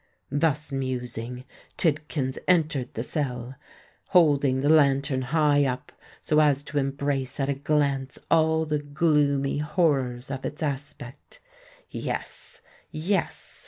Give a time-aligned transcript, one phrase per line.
[0.31, 1.43] Thus musing,
[1.77, 3.53] Tidkins entered the cell,
[4.07, 5.91] holding the lantern high up
[6.23, 11.39] so as to embrace at a glance all the gloomy horrors of its aspect.
[11.91, 13.59] "Yes—yes!"